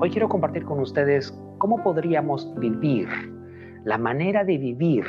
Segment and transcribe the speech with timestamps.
[0.00, 3.08] Hoy quiero compartir con ustedes cómo podríamos vivir,
[3.84, 5.04] la manera de vivir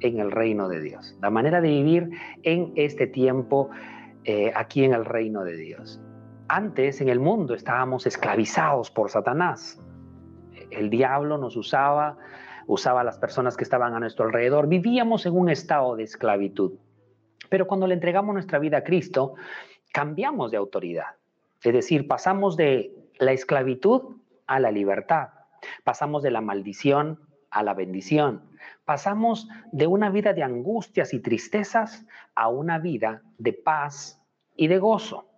[0.00, 2.10] en el reino de Dios, la manera de vivir
[2.42, 3.70] en este tiempo
[4.24, 6.00] eh, aquí en el reino de Dios.
[6.48, 9.78] Antes en el mundo estábamos esclavizados por Satanás.
[10.70, 12.16] El diablo nos usaba,
[12.70, 14.68] usaba a las personas que estaban a nuestro alrededor.
[14.68, 16.74] Vivíamos en un estado de esclavitud.
[17.48, 19.34] Pero cuando le entregamos nuestra vida a Cristo,
[19.92, 21.16] cambiamos de autoridad.
[21.64, 25.30] Es decir, pasamos de la esclavitud a la libertad.
[25.82, 27.18] Pasamos de la maldición
[27.50, 28.48] a la bendición.
[28.84, 32.06] Pasamos de una vida de angustias y tristezas
[32.36, 34.22] a una vida de paz
[34.54, 35.29] y de gozo.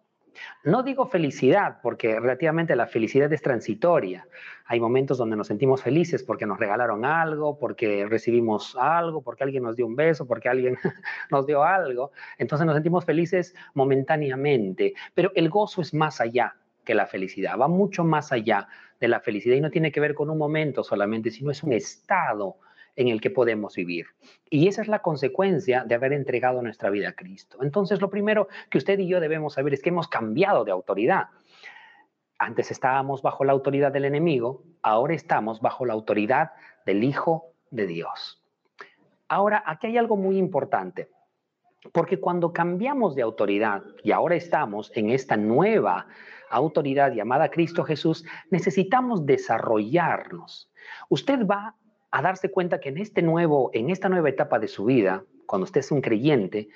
[0.64, 4.26] No digo felicidad, porque relativamente la felicidad es transitoria.
[4.66, 9.62] Hay momentos donde nos sentimos felices porque nos regalaron algo, porque recibimos algo, porque alguien
[9.62, 10.76] nos dio un beso, porque alguien
[11.30, 12.12] nos dio algo.
[12.38, 17.68] Entonces nos sentimos felices momentáneamente, pero el gozo es más allá que la felicidad, va
[17.68, 21.30] mucho más allá de la felicidad y no tiene que ver con un momento solamente,
[21.30, 22.56] sino es un estado
[22.96, 24.06] en el que podemos vivir.
[24.50, 27.58] Y esa es la consecuencia de haber entregado nuestra vida a Cristo.
[27.62, 31.28] Entonces, lo primero que usted y yo debemos saber es que hemos cambiado de autoridad.
[32.38, 36.52] Antes estábamos bajo la autoridad del enemigo, ahora estamos bajo la autoridad
[36.84, 38.42] del Hijo de Dios.
[39.28, 41.08] Ahora, aquí hay algo muy importante.
[41.92, 46.06] Porque cuando cambiamos de autoridad y ahora estamos en esta nueva
[46.48, 50.70] autoridad llamada Cristo Jesús, necesitamos desarrollarnos.
[51.08, 51.74] Usted va
[52.12, 55.64] a darse cuenta que en este nuevo en esta nueva etapa de su vida, cuando
[55.64, 56.68] usted es un creyente,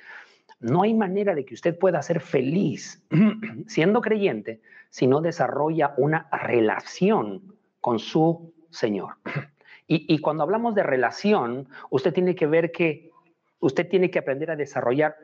[0.59, 3.05] no hay manera de que usted pueda ser feliz
[3.67, 9.15] siendo creyente si no desarrolla una relación con su Señor.
[9.89, 13.13] Y, y cuando hablamos de relación, usted tiene que ver que
[13.61, 15.15] usted tiene que aprender a desarrollar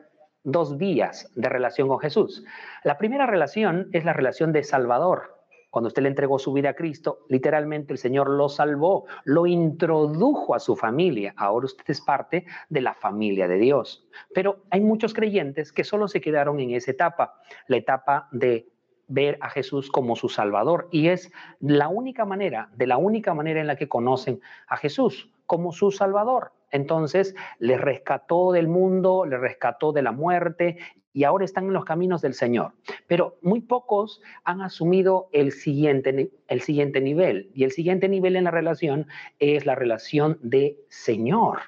[0.45, 2.45] dos vías de relación con Jesús.
[2.85, 5.42] La primera relación es la relación de Salvador.
[5.73, 10.53] Cuando usted le entregó su vida a Cristo, literalmente el Señor lo salvó, lo introdujo
[10.53, 11.33] a su familia.
[11.35, 14.07] Ahora usted es parte de la familia de Dios.
[14.35, 18.69] Pero hay muchos creyentes que solo se quedaron en esa etapa, la etapa de
[19.07, 20.89] ver a Jesús como su Salvador.
[20.91, 25.31] Y es la única manera, de la única manera en la que conocen a Jesús
[25.47, 26.51] como su Salvador.
[26.73, 30.77] Entonces le rescató del mundo, le rescató de la muerte
[31.13, 32.73] y ahora están en los caminos del Señor.
[33.07, 37.51] Pero muy pocos han asumido el siguiente, el siguiente nivel.
[37.53, 39.07] Y el siguiente nivel en la relación
[39.37, 41.59] es la relación de Señor.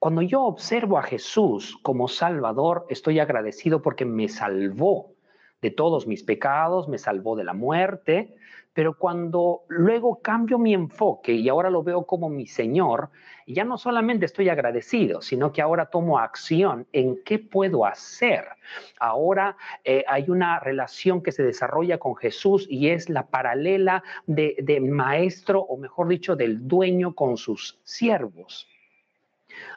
[0.00, 5.14] Cuando yo observo a Jesús como Salvador, estoy agradecido porque me salvó
[5.62, 8.34] de todos mis pecados, me salvó de la muerte,
[8.74, 13.10] pero cuando luego cambio mi enfoque y ahora lo veo como mi Señor,
[13.46, 18.44] ya no solamente estoy agradecido, sino que ahora tomo acción en qué puedo hacer.
[18.98, 24.56] Ahora eh, hay una relación que se desarrolla con Jesús y es la paralela de,
[24.58, 28.68] de maestro, o mejor dicho, del dueño con sus siervos,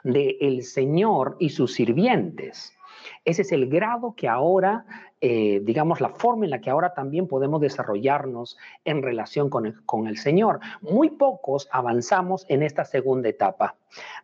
[0.02, 2.77] de el Señor y sus sirvientes.
[3.24, 4.84] Ese es el grado que ahora,
[5.20, 9.66] eh, digamos, la forma en la que ahora también podemos desarrollarnos en relación con
[10.06, 10.60] el, Señor.
[10.80, 13.76] Muy pocos avanzamos en esta segunda etapa.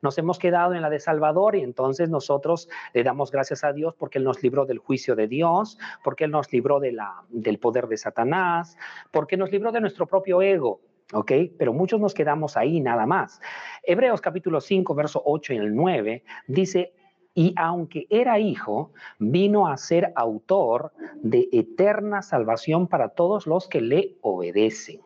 [0.03, 3.95] Nos hemos quedado en la de Salvador y entonces nosotros le damos gracias a Dios
[3.95, 7.97] porque Él nos libró del juicio de Dios, porque Él nos libró del poder de
[7.97, 8.77] Satanás,
[9.11, 10.81] porque nos libró de nuestro propio ego.
[11.13, 11.33] ¿ok?
[11.59, 13.41] Pero muchos nos quedamos ahí nada más.
[13.83, 16.93] Hebreos capítulo 5, verso 8 y el 9 dice,
[17.35, 23.81] y aunque era hijo, vino a ser autor de eterna salvación para todos los que
[23.81, 25.01] le obedecen.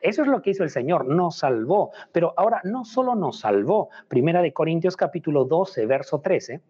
[0.00, 3.90] Eso es lo que hizo el Señor, nos salvó, pero ahora no solo nos salvó,
[4.08, 6.60] Primera de Corintios capítulo 12, verso 13,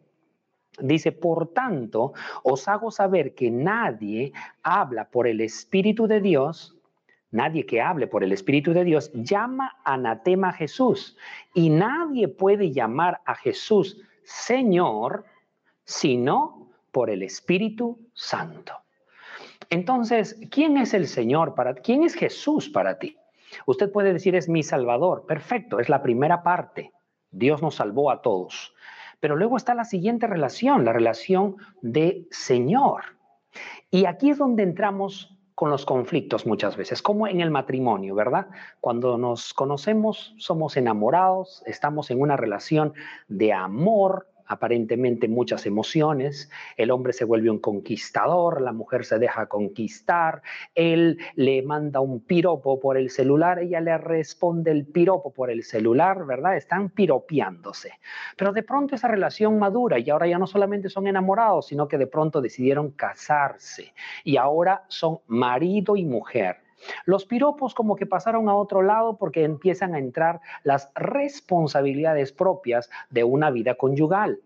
[0.81, 6.73] dice, por tanto, os hago saber que nadie habla por el Espíritu de Dios,
[7.33, 11.19] Nadie que hable por el Espíritu de Dios llama anatema a Jesús
[11.53, 15.25] y nadie puede llamar a Jesús Señor,
[15.84, 18.73] sino por el Espíritu Santo.
[19.70, 21.81] Entonces, ¿quién es el Señor para ti?
[21.84, 23.17] ¿Quién es Jesús para ti?
[23.67, 25.26] Usted puede decir es mi Salvador.
[25.26, 26.93] Perfecto, es la primera parte.
[27.31, 28.75] Dios nos salvó a todos.
[29.20, 33.05] Pero luego está la siguiente relación, la relación de Señor.
[33.90, 38.49] Y aquí es donde entramos con los conflictos muchas veces, como en el matrimonio, ¿verdad?
[38.81, 42.93] Cuando nos conocemos, somos enamorados, estamos en una relación
[43.29, 49.46] de amor, aparentemente muchas emociones, el hombre se vuelve un conquistador, la mujer se deja
[49.46, 50.43] conquistar,
[50.75, 55.62] él le manda un piropo por el celular, ella le responde el piropo por el
[55.62, 56.56] celular, ¿verdad?
[56.56, 57.93] Están piropeándose.
[58.37, 61.99] Pero de pronto esa relación madura y ahora ya no solamente son enamorados, sino que
[61.99, 63.92] de pronto decidieron casarse
[64.25, 66.65] y ahora son marido y mujer.
[67.05, 72.91] Los piropos como que pasaron a otro lado porque empiezan a entrar las responsabilidades propias
[73.11, 74.41] de una vida conyugal.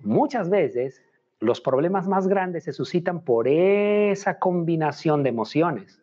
[0.00, 1.02] Muchas veces
[1.40, 6.00] los problemas más grandes se suscitan por esa combinación de emociones.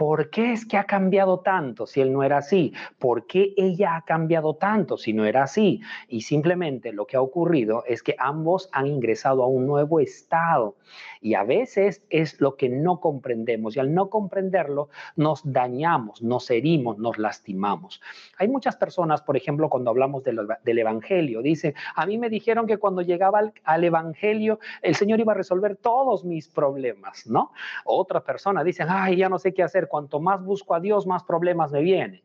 [0.00, 2.72] ¿Por qué es que ha cambiado tanto si él no era así?
[2.98, 5.82] ¿Por qué ella ha cambiado tanto si no era así?
[6.08, 10.76] Y simplemente lo que ha ocurrido es que ambos han ingresado a un nuevo estado
[11.20, 16.50] y a veces es lo que no comprendemos y al no comprenderlo nos dañamos, nos
[16.50, 18.00] herimos, nos lastimamos.
[18.38, 22.78] Hay muchas personas, por ejemplo, cuando hablamos del, Evangelio, dicen, a mí me dijeron que
[22.78, 27.52] cuando llegaba al, al Evangelio el Señor iba a resolver todos mis problemas, ¿no?
[27.84, 31.24] Otras personas dicen, ay, ya no sé qué hacer cuanto más busco a Dios, más
[31.24, 32.22] problemas me vienen.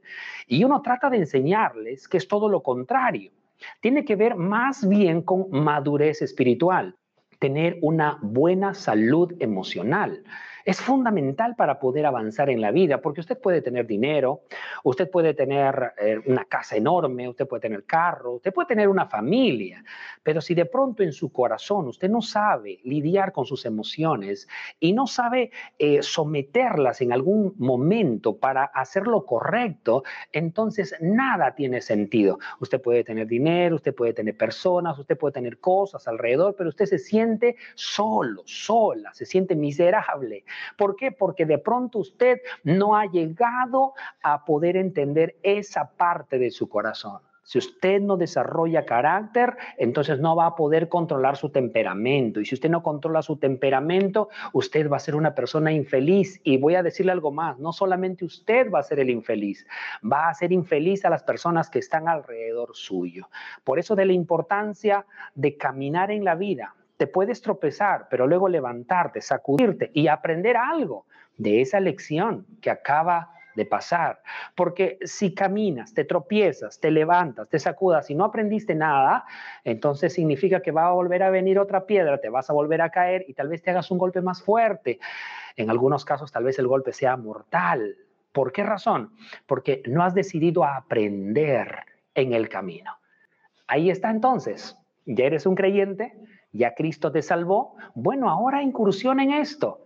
[0.48, 3.32] Y uno trata de enseñarles que es todo lo contrario.
[3.82, 6.96] Tiene que ver más bien con madurez espiritual,
[7.40, 10.24] tener una buena salud emocional
[10.66, 14.42] es fundamental para poder avanzar en la vida, porque usted puede tener dinero,
[14.84, 19.06] usted puede tener eh, una casa enorme, usted puede tener carro, usted puede tener una
[19.06, 19.84] familia,
[20.24, 24.48] pero si de pronto en su corazón usted no sabe lidiar con sus emociones
[24.80, 31.80] y no sabe eh, someterlas en algún momento para hacer lo correcto, entonces nada tiene
[31.82, 32.40] sentido.
[32.60, 36.88] Usted puede tener dinero, usted puede tener personas, usted puede tener cosas alrededor, pero usted
[36.88, 40.44] se siente solo, sola, se siente miserable
[40.78, 41.12] ¿Por qué?
[41.12, 47.20] Porque de pronto usted no ha llegado a poder entender esa parte de su corazón.
[47.46, 52.40] Si usted no desarrolla carácter, entonces no va a poder controlar su temperamento.
[52.40, 56.42] Y si usted no controla su temperamento, usted va a ser una persona infeliz.
[56.44, 59.68] Y voy a decirle algo más, no solamente usted va a ser el infeliz,
[60.04, 63.30] va a ser infeliz a las personas que están alrededor suyo.
[63.64, 65.06] Por eso de la importancia
[65.36, 71.06] de caminar en la vida, te puedes tropezar, pero luego levantarte, sacudirte y aprender algo
[71.38, 74.22] de esa lección que acaba de pasar.
[74.54, 79.26] Porque si caminas, te tropiezas, te levantas, te sacudas y no aprendiste nada,
[79.64, 82.90] entonces significa que va a volver a venir otra piedra, te vas a volver a
[82.90, 85.00] caer y tal vez te hagas un golpe más fuerte.
[85.56, 87.96] En algunos casos tal vez el golpe sea mortal.
[88.32, 89.12] ¿Por qué razón?
[89.46, 92.92] Porque no has decidido aprender en el camino.
[93.68, 94.78] Ahí está entonces.
[95.06, 96.14] Ya eres un creyente,
[96.56, 99.86] ya Cristo te salvó, bueno, ahora incursión en esto.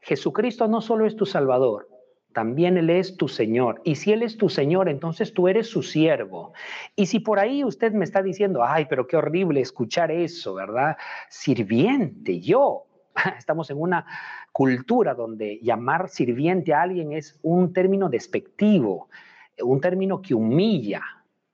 [0.00, 1.88] Jesucristo no solo es tu Salvador,
[2.36, 3.80] también Él es tu Señor.
[3.82, 6.52] Y si Él es tu Señor, entonces tú eres su siervo.
[6.94, 10.98] Y si por ahí usted me está diciendo, ay, pero qué horrible escuchar eso, ¿verdad?
[11.30, 12.84] Sirviente, yo.
[13.38, 14.04] Estamos en una
[14.52, 19.08] cultura donde llamar sirviente a alguien es un término despectivo,
[19.62, 21.02] un término que humilla.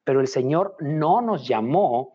[0.02, 2.12] Pero el Señor no nos llamó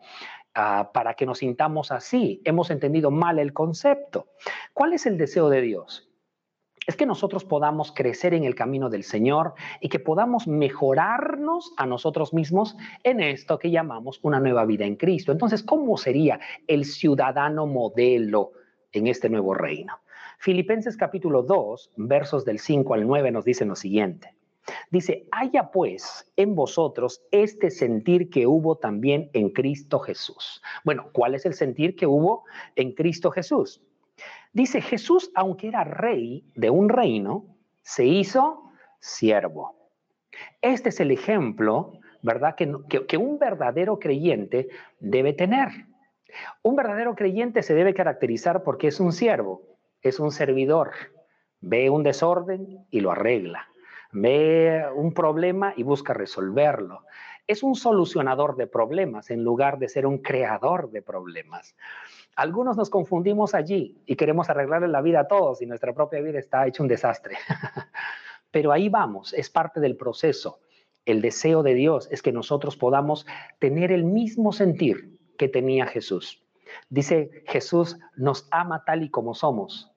[0.54, 2.40] Ah, para que nos sintamos así.
[2.44, 4.26] Hemos entendido mal el concepto.
[4.72, 6.08] ¿Cuál es el deseo de Dios?
[6.86, 11.86] Es que nosotros podamos crecer en el camino del Señor y que podamos mejorarnos a
[11.86, 15.30] nosotros mismos en esto que llamamos una nueva vida en Cristo.
[15.30, 18.52] Entonces, ¿cómo sería el ciudadano modelo
[18.92, 20.00] en este nuevo reino?
[20.38, 24.37] Filipenses capítulo 2, versos del 5 al 9 nos dicen lo siguiente.
[24.90, 30.62] Dice, haya pues en vosotros este sentir que hubo también en Cristo Jesús.
[30.84, 32.44] Bueno, ¿cuál es el sentir que hubo
[32.76, 33.82] en Cristo Jesús?
[34.52, 37.46] Dice, Jesús, aunque era rey de un reino,
[37.82, 39.90] se hizo siervo.
[40.62, 41.92] Este es el ejemplo,
[42.22, 42.72] ¿verdad?, que,
[43.06, 44.68] que, un verdadero creyente
[45.00, 45.68] debe tener.
[46.62, 49.62] Un verdadero creyente se debe caracterizar porque es un siervo,
[50.02, 50.90] es un servidor,
[51.60, 53.68] ve un desorden y lo arregla
[54.12, 57.04] ve un problema y busca resolverlo.
[57.46, 61.74] Es un solucionador de problemas en lugar de ser un creador de problemas.
[62.36, 66.38] Algunos nos confundimos allí y queremos arreglarle la vida a todos y nuestra propia vida
[66.38, 67.36] está hecha un desastre.
[68.50, 70.60] Pero ahí vamos, es parte del proceso.
[71.04, 73.26] El deseo de Dios es que nosotros podamos
[73.58, 76.44] tener el mismo sentir que tenía Jesús.
[76.90, 79.90] Dice, Jesús nos ama tal y como somos,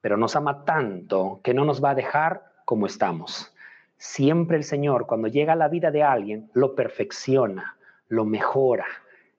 [0.00, 3.54] pero nos ama tanto que no nos va a dejar como estamos.
[3.98, 7.76] Siempre el Señor, cuando llega a la vida de alguien, lo perfecciona,
[8.08, 8.86] lo mejora.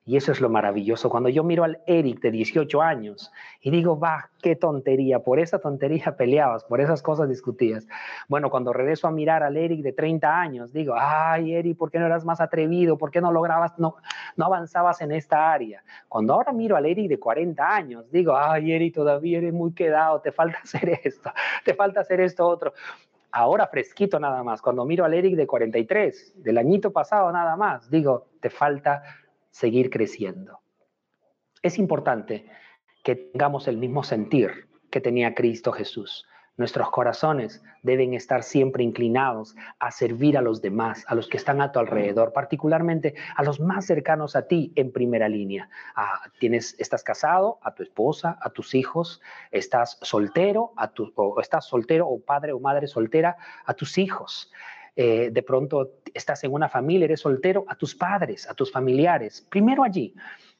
[0.08, 1.10] Y eso es lo maravilloso.
[1.10, 5.58] Cuando yo miro al Eric de 18 años y digo, va, qué tontería, por esa
[5.58, 7.86] tontería peleabas, por esas cosas discutías.
[8.26, 11.98] Bueno, cuando regreso a mirar al Eric de 30 años, digo, ay, Eric, ¿por qué
[11.98, 12.96] no eras más atrevido?
[12.96, 13.96] ¿Por qué no lograbas, no,
[14.36, 15.84] no avanzabas en esta área?
[16.08, 20.22] Cuando ahora miro al Eric de 40 años, digo, ay, Eric, todavía eres muy quedado,
[20.22, 21.30] te falta hacer esto,
[21.66, 22.72] te falta hacer esto otro
[23.32, 27.90] ahora fresquito nada más, cuando miro al Eric de 43, del añito pasado nada más,
[27.90, 29.02] digo, te falta
[29.50, 30.60] seguir creciendo.
[31.62, 32.46] Es importante
[33.02, 36.26] que tengamos el mismo sentir que tenía Cristo Jesús.
[36.58, 41.60] Nuestros corazones deben estar siempre inclinados a servir a los demás, a los que están
[41.60, 45.70] a tu alrededor, particularmente a los más cercanos a ti en primera línea.
[45.94, 49.22] Ah, tienes, estás casado, a tu esposa, a tus hijos,
[49.52, 54.50] estás soltero, a tu, o estás soltero o padre o madre soltera, a tus hijos.
[54.96, 59.46] Eh, de pronto estás en una familia, eres soltero, a tus padres, a tus familiares,
[59.48, 60.12] primero allí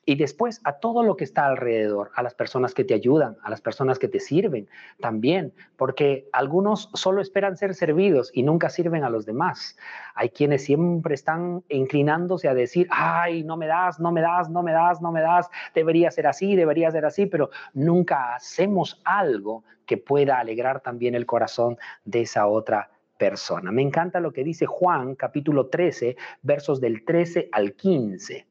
[0.09, 3.51] y después a todo lo que está alrededor, a las personas que te ayudan, a
[3.51, 4.67] las personas que te sirven
[5.01, 9.77] también, porque algunos solo esperan ser servidos y nunca sirven a los demás.
[10.15, 14.63] Hay quienes siempre están inclinándose a decir, ay, no me das, no me das, no
[14.63, 19.63] me das, no me das, debería ser así, debería ser así, pero nunca hacemos algo
[19.85, 22.89] que pueda alegrar también el corazón de esa otra
[23.19, 23.71] persona.
[23.73, 28.48] Me encanta lo que dice Juan capítulo 13, versos del 13 al 15.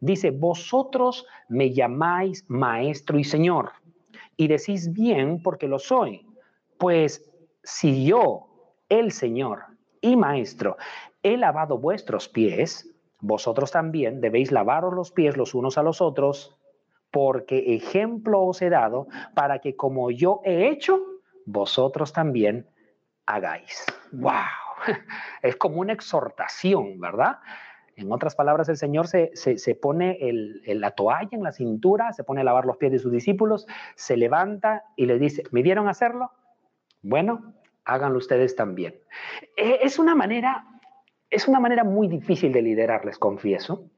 [0.00, 3.72] Dice, vosotros me llamáis maestro y señor,
[4.36, 6.26] y decís bien porque lo soy.
[6.78, 7.30] Pues
[7.62, 8.46] si yo,
[8.88, 9.64] el Señor
[10.00, 10.76] y maestro,
[11.22, 16.56] he lavado vuestros pies, vosotros también debéis lavaros los pies los unos a los otros,
[17.10, 21.00] porque ejemplo os he dado para que como yo he hecho,
[21.44, 22.66] vosotros también
[23.26, 23.84] hagáis.
[24.12, 24.32] ¡Wow!
[25.42, 27.38] Es como una exhortación, ¿verdad?
[28.00, 32.24] En otras palabras, el Señor se, se, pone el, la toalla en la cintura, se
[32.24, 35.86] pone a lavar los pies de sus discípulos, se levanta y le dice, ¿me dieron
[35.86, 36.30] a hacerlo?
[37.02, 37.52] Bueno,
[37.84, 38.94] háganlo ustedes también.
[39.54, 40.64] E, es una manera,
[41.28, 43.90] es una manera muy difícil de liderar, les confieso,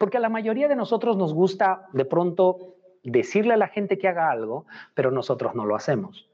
[0.00, 4.08] porque a la mayoría de nosotros nos gusta de pronto decirle a la gente que
[4.08, 6.28] haga algo, pero nosotros no lo hacemos.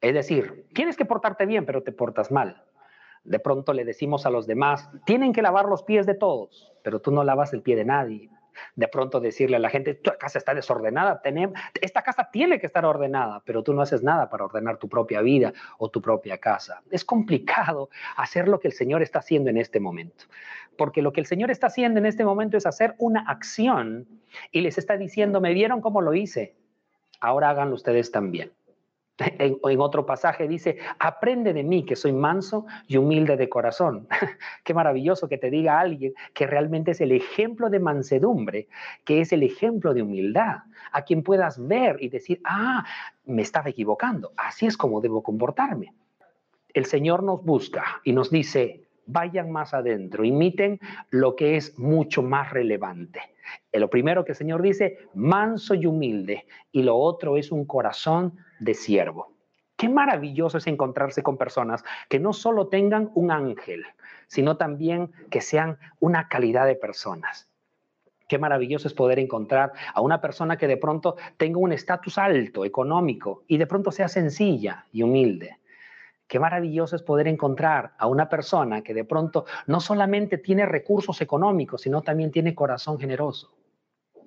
[0.00, 2.63] Es decir, tienes que portarte bien, pero te portas mal.
[3.24, 7.00] De pronto le decimos a los demás, tienen que lavar los pies de todos, pero
[7.00, 8.30] tú no lavas el pie de nadie.
[8.76, 11.20] De pronto decirle a la gente, tu casa está desordenada,
[11.80, 15.22] esta casa tiene que estar ordenada, pero tú no haces nada para ordenar tu propia
[15.22, 16.82] vida o tu propia casa.
[16.90, 20.26] Es complicado hacer lo que el Señor está haciendo en este momento,
[20.76, 24.06] porque lo que el Señor está haciendo en este momento es hacer una acción
[24.52, 26.54] y les está diciendo, me vieron cómo lo hice,
[27.20, 28.52] ahora háganlo ustedes también.
[29.38, 34.08] En, otro pasaje dice, aprende de mí que soy manso y humilde de corazón.
[34.64, 38.68] Qué maravilloso que te diga alguien que realmente es el ejemplo de mansedumbre,
[39.04, 40.58] que es el ejemplo de humildad,
[40.92, 42.84] a quien puedas ver y decir, ah,
[43.24, 45.94] me estaba equivocando, así es como debo comportarme.
[46.72, 50.80] El Señor nos busca y nos dice, vayan más adentro, imiten
[51.10, 53.33] lo que es mucho más relevante.
[53.72, 58.36] Lo primero que el Señor dice, manso y humilde, y lo otro es un corazón
[58.60, 59.32] de siervo.
[59.76, 63.84] Qué maravilloso es encontrarse con personas que no solo tengan un ángel,
[64.28, 67.48] sino también que sean una calidad de personas.
[68.28, 72.64] Qué maravilloso es poder encontrar a una persona que de pronto tenga un estatus alto,
[72.64, 75.58] económico, y de pronto sea sencilla y humilde.
[76.26, 81.20] Qué maravilloso es poder encontrar a una persona que de pronto no solamente tiene recursos
[81.20, 83.54] económicos, sino también tiene corazón generoso.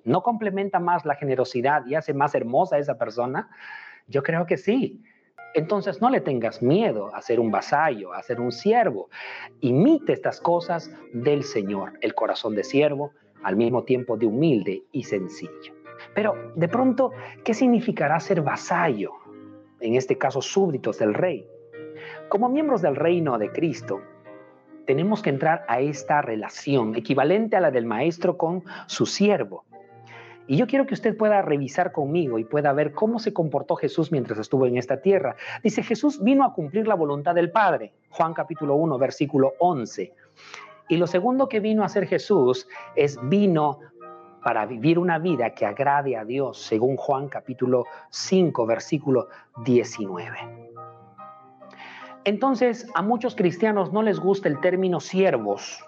[0.04, 3.50] ¿No complementa más la generosidad y hace más hermosa a esa persona?
[4.06, 5.02] Yo creo que sí.
[5.54, 9.08] Entonces no le tengas miedo a ser un vasallo, a ser un siervo.
[9.60, 13.12] Imite estas cosas del Señor, el corazón de siervo,
[13.42, 15.74] al mismo tiempo de humilde y sencillo.
[16.14, 17.12] Pero de pronto,
[17.44, 19.12] ¿qué significará ser vasallo?
[19.80, 21.46] En este caso, súbditos del rey.
[22.28, 24.00] Como miembros del reino de Cristo,
[24.86, 29.64] tenemos que entrar a esta relación equivalente a la del maestro con su siervo.
[30.46, 34.10] Y yo quiero que usted pueda revisar conmigo y pueda ver cómo se comportó Jesús
[34.10, 35.36] mientras estuvo en esta tierra.
[35.62, 37.92] Dice, Jesús vino a cumplir la voluntad del Padre.
[38.08, 40.10] Juan capítulo 1, versículo 11.
[40.88, 43.80] Y lo segundo que vino a hacer Jesús es vino
[44.42, 49.28] para vivir una vida que agrade a Dios, según Juan capítulo 5, versículo
[49.66, 50.67] 19.
[52.28, 55.82] Entonces, a muchos cristianos no les gusta el término siervos,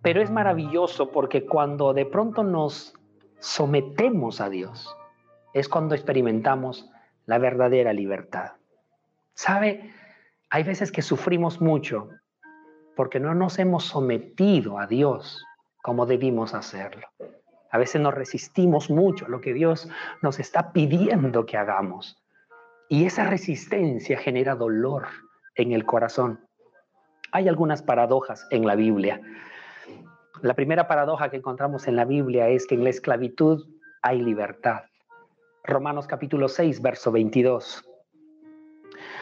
[0.00, 2.94] pero es maravilloso porque cuando de pronto nos
[3.40, 4.96] sometemos a Dios,
[5.54, 6.88] es cuando experimentamos
[7.26, 8.52] la verdadera libertad.
[9.34, 9.92] ¿Sabe?
[10.50, 12.08] Hay veces que sufrimos mucho
[12.94, 15.44] porque no nos hemos sometido a Dios
[15.82, 17.08] como debimos hacerlo.
[17.72, 19.88] A veces nos resistimos mucho a lo que Dios
[20.22, 22.21] nos está pidiendo que hagamos.
[22.92, 25.06] Y esa resistencia genera dolor
[25.54, 26.46] en el corazón.
[27.32, 29.18] Hay algunas paradojas en la Biblia.
[30.42, 33.66] La primera paradoja que encontramos en la Biblia es que en la esclavitud
[34.02, 34.82] hay libertad.
[35.64, 37.82] Romanos capítulo 6, verso 22.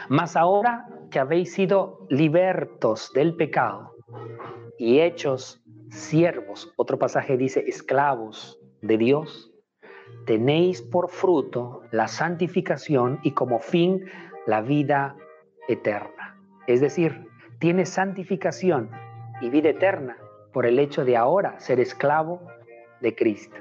[0.09, 3.95] Mas ahora que habéis sido libertos del pecado
[4.77, 9.50] y hechos siervos, otro pasaje dice esclavos de Dios,
[10.25, 14.05] tenéis por fruto la santificación y como fin
[14.45, 15.15] la vida
[15.67, 16.37] eterna.
[16.67, 17.27] Es decir,
[17.59, 18.89] tienes santificación
[19.41, 20.17] y vida eterna
[20.53, 22.41] por el hecho de ahora ser esclavo
[23.01, 23.57] de Cristo.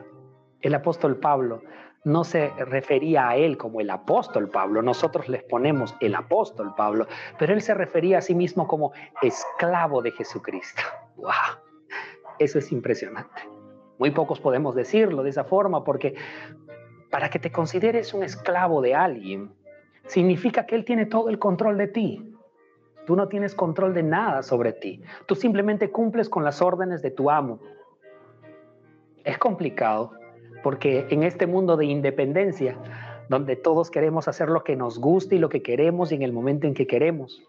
[0.61, 1.63] El apóstol Pablo
[2.05, 7.07] no se refería a él como el apóstol Pablo, nosotros les ponemos el apóstol Pablo,
[7.39, 8.93] pero él se refería a sí mismo como
[9.23, 10.83] esclavo de Jesucristo.
[11.17, 11.31] ¡Wow!
[12.39, 13.60] Eso es impresionante.
[14.01, 16.15] Muy pocos podemos decirlo de esa forma porque
[17.11, 19.53] para que te consideres un esclavo de alguien,
[20.07, 22.35] significa que él tiene todo el control de ti.
[23.07, 25.03] Tú no tienes control de nada sobre ti.
[25.27, 27.61] Tú simplemente cumples con las órdenes de tu amo.
[29.23, 30.13] Es complicado
[30.63, 32.79] porque en este mundo de independencia,
[33.29, 36.33] donde todos queremos hacer lo que nos gusta y lo que queremos y en el
[36.33, 37.43] momento en que queremos,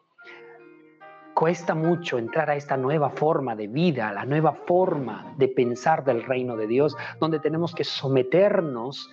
[1.33, 6.23] cuesta mucho entrar a esta nueva forma de vida, la nueva forma de pensar del
[6.23, 9.09] reino de Dios, donde tenemos que someternos,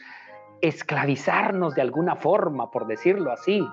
[0.61, 3.67] esclavizarnos de alguna forma, por decirlo así,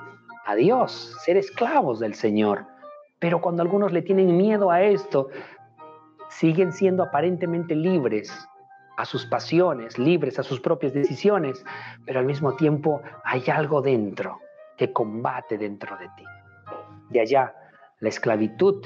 [0.46, 2.66] a Dios, ser esclavos del Señor.
[3.20, 5.30] Pero cuando algunos le tienen miedo a esto,
[6.30, 8.48] siguen siendo aparentemente libres
[8.98, 11.64] a sus pasiones, libres a sus propias decisiones,
[12.06, 14.40] pero al mismo tiempo hay algo dentro
[14.78, 16.24] que combate dentro de ti.
[17.10, 17.54] De allá,
[18.00, 18.86] la esclavitud.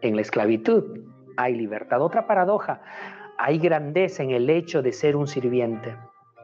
[0.00, 1.00] En la esclavitud
[1.36, 2.02] hay libertad.
[2.02, 2.82] Otra paradoja,
[3.38, 5.96] hay grandeza en el hecho de ser un sirviente.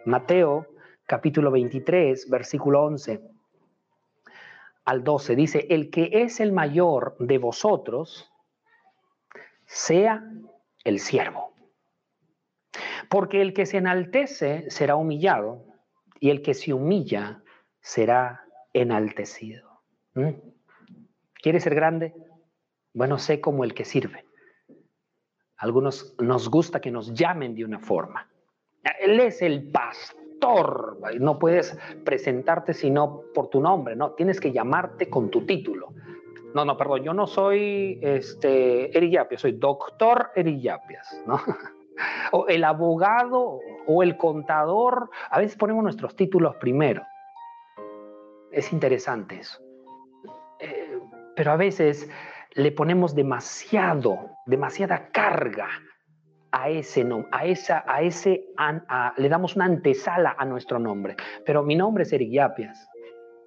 [0.06, 0.66] Mateo
[1.06, 3.20] capítulo 23, versículo 11
[4.84, 8.32] al 12 dice, el que es el mayor de vosotros,
[9.64, 10.24] sea
[10.84, 11.52] el siervo.
[13.08, 15.64] Porque el que se enaltece será humillado
[16.18, 17.42] y el que se humilla
[17.80, 19.80] será enaltecido.
[20.14, 20.30] ¿Mm?
[21.42, 22.14] ¿Quieres ser grande?
[22.92, 24.24] Bueno, sé como el que sirve.
[25.56, 28.28] Algunos nos gusta que nos llamen de una forma.
[29.00, 30.98] Él es el pastor.
[31.20, 34.12] No puedes presentarte sino por tu nombre, no.
[34.12, 35.92] Tienes que llamarte con tu título.
[36.54, 41.38] No, no, perdón, yo no soy este, Erillapias, soy doctor Erillapias, ¿no?
[42.32, 47.02] o el abogado o el contador, a veces ponemos nuestros títulos primero.
[48.50, 49.60] Es interesante eso.
[50.58, 50.99] Eh,
[51.40, 52.06] pero a veces
[52.52, 55.68] le ponemos demasiado, demasiada carga
[56.52, 58.44] a ese nombre, a esa, a ese,
[59.16, 61.16] le damos una antesala a nuestro nombre.
[61.46, 62.86] Pero mi nombre es Eric Yapias.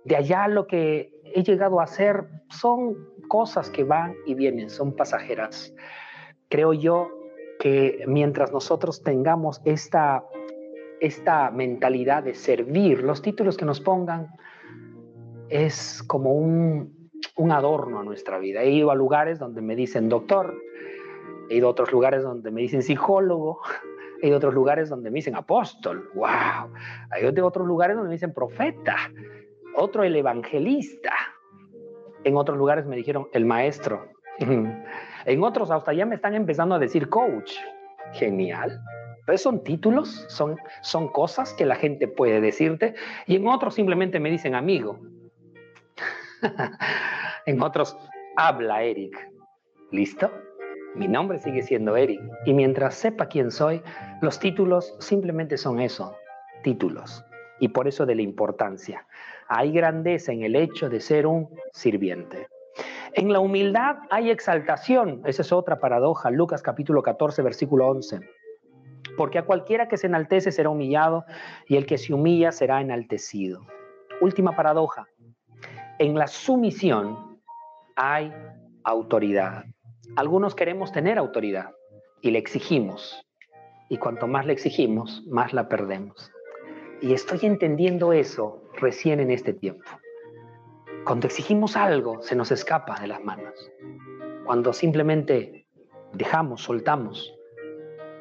[0.05, 4.95] De allá lo que he llegado a hacer son cosas que van y vienen, son
[4.95, 5.71] pasajeras.
[6.49, 7.11] Creo yo
[7.59, 10.23] que mientras nosotros tengamos esta,
[10.99, 14.31] esta mentalidad de servir, los títulos que nos pongan
[15.49, 17.02] es como un,
[17.35, 18.61] un adorno a nuestra vida.
[18.61, 20.55] He ido a lugares donde me dicen doctor,
[21.49, 23.59] he ido a otros lugares donde me dicen psicólogo,
[24.23, 26.71] a otros lugares donde me dicen apóstol, wow,
[27.11, 28.95] hay otros lugares donde me dicen profeta,
[29.75, 31.13] otro el evangelista,
[32.23, 34.07] en otros lugares me dijeron el maestro.
[35.25, 37.53] En otros hasta ya me están empezando a decir coach.
[38.11, 38.77] Genial.
[39.25, 42.93] Pero son títulos, son, son cosas que la gente puede decirte.
[43.25, 44.99] Y en otros simplemente me dicen amigo.
[47.45, 47.97] en otros,
[48.35, 49.15] habla Eric.
[49.91, 50.31] ¿Listo?
[50.95, 52.21] Mi nombre sigue siendo Eric.
[52.45, 53.81] Y mientras sepa quién soy,
[54.21, 56.15] los títulos simplemente son eso,
[56.63, 57.25] títulos.
[57.59, 59.05] Y por eso de la importancia.
[59.47, 62.47] Hay grandeza en el hecho de ser un sirviente.
[63.13, 65.21] En la humildad hay exaltación.
[65.25, 66.31] Esa es otra paradoja.
[66.31, 68.21] Lucas capítulo 14, versículo 11.
[69.17, 71.25] Porque a cualquiera que se enaltece será humillado
[71.67, 73.61] y el que se humilla será enaltecido.
[74.21, 75.07] Última paradoja.
[76.03, 77.39] En la sumisión
[77.95, 78.29] hay
[78.83, 79.63] autoridad.
[80.17, 81.71] Algunos queremos tener autoridad
[82.19, 83.25] y le exigimos.
[83.87, 86.29] Y cuanto más le exigimos, más la perdemos.
[87.01, 89.89] Y estoy entendiendo eso recién en este tiempo.
[91.05, 93.71] Cuando exigimos algo, se nos escapa de las manos.
[94.45, 95.67] Cuando simplemente
[96.11, 97.33] dejamos, soltamos,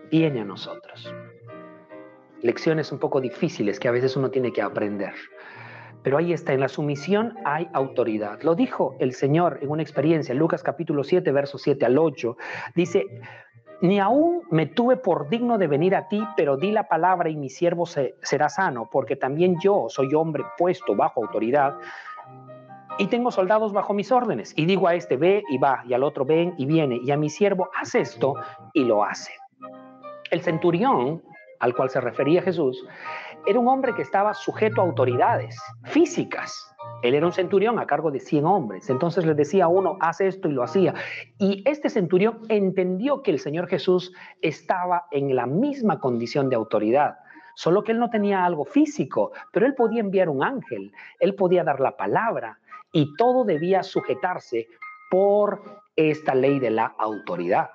[0.09, 1.13] viene a nosotros.
[2.43, 5.15] Lecciones un poco difíciles que a veces uno tiene que aprender.
[6.03, 8.43] Pero ahí está, en la sumisión hay autoridad.
[8.43, 12.37] Lo dijo el Señor en una experiencia, Lucas capítulo 7, versos 7 al 8.
[12.75, 13.07] Dice,
[13.83, 17.37] ni aún me tuve por digno de venir a ti, pero di la palabra y
[17.37, 21.75] mi siervo será sano, porque también yo soy hombre puesto bajo autoridad
[22.99, 24.53] y tengo soldados bajo mis órdenes.
[24.57, 27.17] Y digo a este, ve y va, y al otro, ven y viene, y a
[27.17, 28.35] mi siervo, haz esto,
[28.73, 29.33] y lo hace.
[30.31, 31.23] El centurión,
[31.59, 32.85] al cual se refería Jesús,
[33.47, 36.69] era un hombre que estaba sujeto a autoridades físicas.
[37.03, 38.89] Él era un centurión a cargo de 100 hombres.
[38.91, 40.95] Entonces le decía a uno, haz esto y lo hacía.
[41.39, 47.17] Y este centurión entendió que el Señor Jesús estaba en la misma condición de autoridad.
[47.55, 51.65] Solo que él no tenía algo físico, pero él podía enviar un ángel, él podía
[51.65, 52.59] dar la palabra
[52.93, 54.69] y todo debía sujetarse
[55.11, 57.71] por esta ley de la autoridad.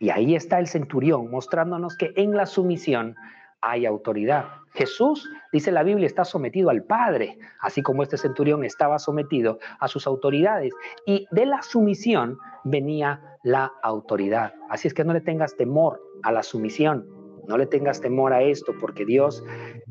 [0.00, 3.14] Y ahí está el centurión mostrándonos que en la sumisión
[3.60, 4.63] hay autoridad.
[4.74, 9.86] Jesús, dice la Biblia, está sometido al Padre, así como este centurión estaba sometido a
[9.86, 10.72] sus autoridades.
[11.06, 14.54] Y de la sumisión venía la autoridad.
[14.68, 17.06] Así es que no le tengas temor a la sumisión,
[17.46, 19.44] no le tengas temor a esto, porque Dios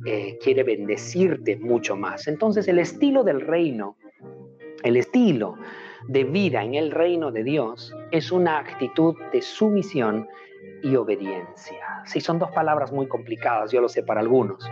[0.06, 2.28] eh, quiere bendecirte mucho más.
[2.28, 3.96] Entonces el estilo del reino,
[4.84, 5.56] el estilo
[6.10, 10.28] de vida en el reino de Dios es una actitud de sumisión
[10.84, 12.04] y obediencia.
[12.06, 14.70] Sí, son dos palabras muy complicadas, yo lo sé para algunos,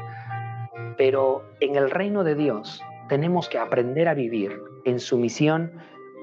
[0.97, 5.71] pero en el reino de Dios tenemos que aprender a vivir en sumisión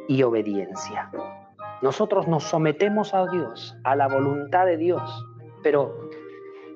[0.06, 1.10] y obediencia.
[1.82, 5.26] Nosotros nos sometemos a Dios, a la voluntad de Dios,
[5.62, 6.10] pero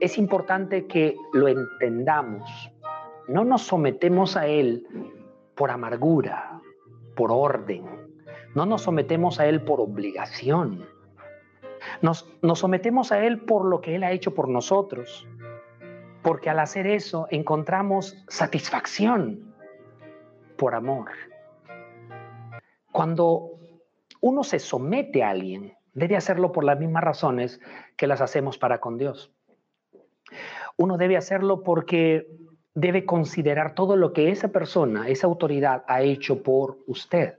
[0.00, 2.42] es importante que lo entendamos.
[3.28, 4.86] No nos sometemos a Él
[5.54, 6.60] por amargura,
[7.14, 7.84] por orden.
[8.54, 10.86] No nos sometemos a Él por obligación.
[12.00, 15.26] Nos, sometemos a Él por lo que Él ha hecho por nosotros,
[16.22, 19.54] porque al hacer eso encontramos satisfacción
[20.56, 21.10] por amor.
[22.92, 23.58] Cuando
[24.20, 27.60] uno se somete a alguien, debe hacerlo por las mismas razones
[27.96, 29.32] que las hacemos para con Dios.
[30.76, 32.26] Uno debe hacerlo porque
[32.74, 37.34] debe considerar todo lo que esa persona, esa autoridad ha hecho por usted.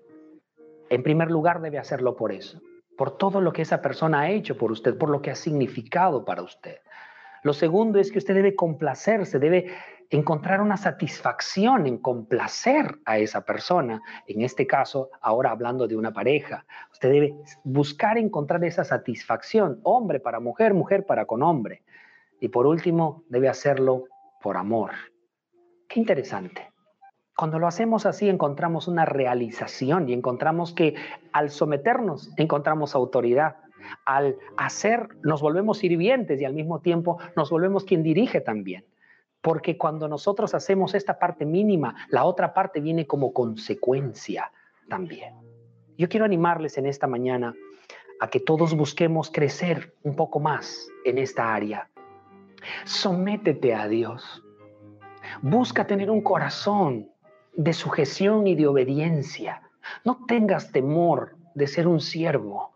[0.89, 2.61] En primer lugar, debe hacerlo por eso
[2.97, 6.25] por todo lo que esa persona ha hecho por usted, por lo que ha significado
[6.25, 6.77] para usted.
[7.43, 9.73] Lo segundo es que usted debe complacerse, debe
[10.09, 14.01] encontrar una satisfacción en complacer a esa persona.
[14.27, 20.19] En este caso, ahora hablando de una pareja, usted debe buscar encontrar esa satisfacción, hombre
[20.19, 21.83] para mujer, mujer para con hombre.
[22.39, 24.05] Y por último, debe hacerlo
[24.41, 24.91] por amor.
[25.87, 26.72] Qué interesante.
[27.35, 30.95] Cuando lo hacemos así encontramos una realización y encontramos que
[31.31, 33.57] al someternos encontramos autoridad.
[34.05, 38.85] Al hacer nos volvemos sirvientes y al mismo tiempo nos volvemos quien dirige también.
[39.41, 44.51] Porque cuando nosotros hacemos esta parte mínima, la otra parte viene como consecuencia
[44.87, 45.33] también.
[45.97, 47.53] Yo quiero animarles en esta mañana
[48.19, 51.89] a que todos busquemos crecer un poco más en esta área.
[52.85, 54.43] Sométete a Dios.
[55.41, 57.12] Busca tener un corazón
[57.55, 59.61] de sujeción y de obediencia.
[60.03, 62.73] No tengas temor de ser un siervo,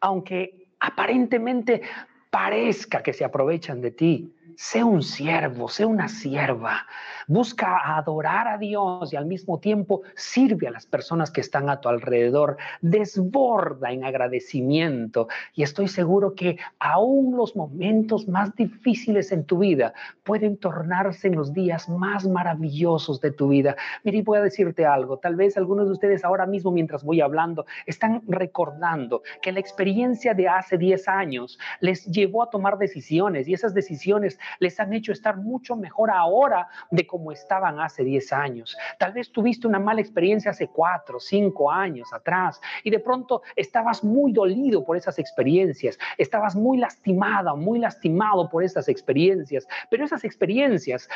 [0.00, 1.82] aunque aparentemente
[2.30, 4.34] parezca que se aprovechan de ti.
[4.56, 6.86] Sé un siervo, sé una sierva.
[7.26, 11.80] Busca adorar a Dios y al mismo tiempo sirve a las personas que están a
[11.80, 12.56] tu alrededor.
[12.80, 15.28] Desborda en agradecimiento.
[15.54, 19.92] Y estoy seguro que aún los momentos más difíciles en tu vida
[20.24, 23.76] pueden tornarse en los días más maravillosos de tu vida.
[24.04, 25.18] Mire, voy a decirte algo.
[25.18, 30.34] Tal vez algunos de ustedes ahora mismo, mientras voy hablando, están recordando que la experiencia
[30.34, 35.12] de hace 10 años les llevó a tomar decisiones y esas decisiones les han hecho
[35.12, 38.76] estar mucho mejor ahora de como estaban hace 10 años.
[38.98, 44.04] Tal vez tuviste una mala experiencia hace 4, 5 años atrás y de pronto estabas
[44.04, 50.24] muy dolido por esas experiencias, estabas muy lastimada, muy lastimado por esas experiencias, pero esas
[50.24, 51.08] experiencias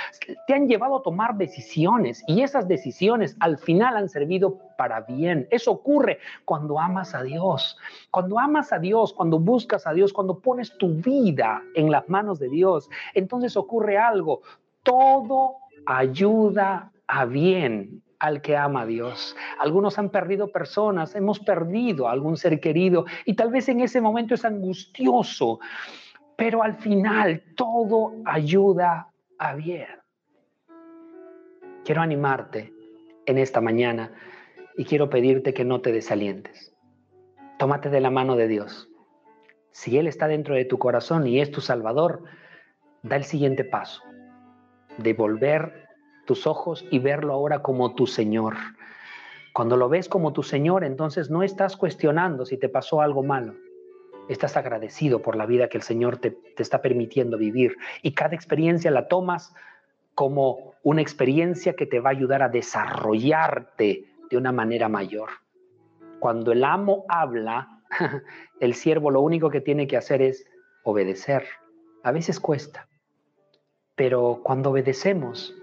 [0.46, 5.48] te han llevado a tomar decisiones y esas decisiones al final han servido para bien.
[5.50, 7.76] Eso ocurre cuando amas a Dios.
[8.10, 12.38] Cuando amas a Dios, cuando buscas a Dios, cuando pones tu vida en las manos
[12.38, 14.42] de Dios, entonces ocurre algo.
[14.82, 19.36] Todo ayuda a bien al que ama a Dios.
[19.58, 24.00] Algunos han perdido personas, hemos perdido a algún ser querido y tal vez en ese
[24.00, 25.60] momento es angustioso,
[26.36, 29.08] pero al final todo ayuda
[29.38, 29.86] a bien.
[31.84, 32.72] Quiero animarte
[33.26, 34.10] en esta mañana
[34.76, 36.74] y quiero pedirte que no te desalientes.
[37.58, 38.88] Tómate de la mano de Dios.
[39.72, 42.24] Si Él está dentro de tu corazón y es tu Salvador,
[43.02, 44.02] da el siguiente paso.
[44.98, 45.86] Devolver
[46.26, 48.56] tus ojos y verlo ahora como tu Señor.
[49.52, 53.54] Cuando lo ves como tu Señor, entonces no estás cuestionando si te pasó algo malo.
[54.28, 58.34] estás agradecido por la vida que el Señor te, te está permitiendo vivir y cada
[58.34, 59.54] experiencia la tomas
[60.16, 65.30] como una experiencia que te va a ayudar a desarrollarte de una manera mayor.
[66.18, 67.82] Cuando el amo habla,
[68.60, 70.46] el siervo lo único que tiene que hacer es
[70.82, 71.44] obedecer.
[72.02, 72.88] A veces cuesta,
[73.94, 75.54] pero cuando obedecemos,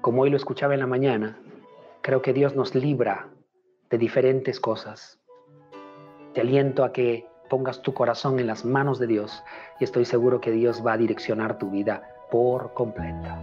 [0.00, 1.38] como hoy lo escuchaba en la mañana,
[2.00, 3.28] creo que Dios nos libra
[3.90, 5.20] de diferentes cosas.
[6.34, 9.44] Te aliento a que pongas tu corazón en las manos de Dios
[9.78, 13.40] y estoy seguro que Dios va a direccionar tu vida por completa.